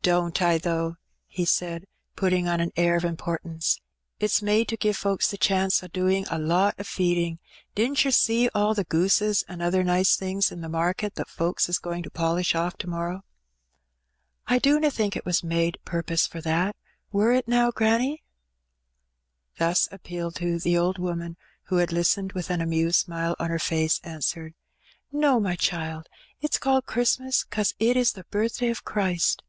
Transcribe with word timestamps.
'^ 0.00 0.02
"Don't 0.02 0.40
I, 0.40 0.56
though?'' 0.56 0.96
he 1.26 1.44
said, 1.44 1.84
putting 2.16 2.48
on 2.48 2.58
an 2.58 2.72
air 2.74 2.96
of 2.96 3.04
im 3.04 3.18
portance." 3.18 3.80
It's 4.18 4.40
made 4.40 4.66
to 4.68 4.78
give 4.78 4.96
folks 4.96 5.30
the 5.30 5.36
chance 5.36 5.82
of 5.82 5.92
doing 5.92 6.24
a 6.30 6.38
lot 6.38 6.74
o' 6.78 6.84
feeding; 6.84 7.38
didn't 7.74 8.02
yer 8.02 8.10
see 8.10 8.48
all 8.54 8.72
the 8.72 8.84
gooses 8.84 9.42
an' 9.46 9.60
other 9.60 9.84
nice 9.84 10.16
things 10.16 10.50
in 10.50 10.62
the 10.62 10.70
market 10.70 11.16
that 11.16 11.26
the 11.26 11.30
folks 11.30 11.68
is 11.68 11.78
going 11.78 12.02
to 12.04 12.10
polish 12.10 12.54
oflf 12.54 12.78
to 12.78 12.86
morrow?" 12.88 13.26
"I 14.46 14.58
dunna 14.58 14.90
think 14.90 15.16
it 15.16 15.26
was 15.26 15.44
made 15.44 15.76
purpose 15.84 16.26
for 16.26 16.40
that. 16.40 16.76
Wur 17.12 17.32
it, 17.34 17.46
now, 17.46 17.70
granny?" 17.70 18.22
Thus 19.58 19.86
appealed 19.92 20.34
to, 20.36 20.58
the 20.58 20.78
old 20.78 20.96
woman, 20.96 21.36
who 21.64 21.76
had 21.76 21.92
listened 21.92 22.32
with 22.32 22.48
an 22.48 22.62
amused 22.62 23.00
smile 23.00 23.36
on 23.38 23.50
her 23.50 23.58
face, 23.58 24.00
answered— 24.02 24.54
"No, 25.12 25.38
my 25.38 25.56
child. 25.56 26.08
It's 26.40 26.56
called 26.56 26.86
Christmas 26.86 27.44
'cause 27.44 27.74
it 27.78 27.98
is 27.98 28.12
the 28.12 28.24
birthday 28.30 28.70
of 28.70 28.82
Christ." 28.82 29.42